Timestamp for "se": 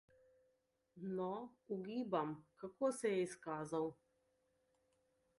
3.01-3.11